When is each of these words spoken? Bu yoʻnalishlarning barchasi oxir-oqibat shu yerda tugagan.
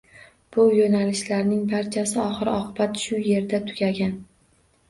Bu 0.55 0.63
yoʻnalishlarning 0.77 1.59
barchasi 1.73 2.17
oxir-oqibat 2.23 2.99
shu 3.05 3.21
yerda 3.29 3.61
tugagan. 3.71 4.19